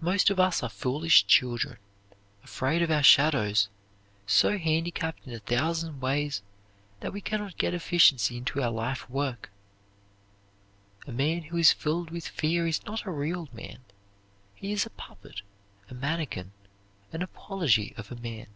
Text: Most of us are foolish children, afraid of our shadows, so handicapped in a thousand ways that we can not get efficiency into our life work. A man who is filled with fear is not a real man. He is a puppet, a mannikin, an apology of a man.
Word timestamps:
Most 0.00 0.30
of 0.30 0.40
us 0.40 0.62
are 0.62 0.70
foolish 0.70 1.26
children, 1.26 1.76
afraid 2.42 2.80
of 2.80 2.90
our 2.90 3.02
shadows, 3.02 3.68
so 4.26 4.56
handicapped 4.56 5.26
in 5.26 5.34
a 5.34 5.38
thousand 5.40 6.00
ways 6.00 6.40
that 7.00 7.12
we 7.12 7.20
can 7.20 7.40
not 7.40 7.58
get 7.58 7.74
efficiency 7.74 8.38
into 8.38 8.62
our 8.62 8.70
life 8.70 9.06
work. 9.10 9.50
A 11.06 11.12
man 11.12 11.42
who 11.42 11.58
is 11.58 11.74
filled 11.74 12.10
with 12.10 12.26
fear 12.26 12.66
is 12.66 12.82
not 12.86 13.04
a 13.04 13.10
real 13.10 13.50
man. 13.52 13.80
He 14.54 14.72
is 14.72 14.86
a 14.86 14.90
puppet, 14.96 15.42
a 15.90 15.94
mannikin, 15.94 16.52
an 17.12 17.20
apology 17.20 17.92
of 17.98 18.10
a 18.10 18.16
man. 18.16 18.46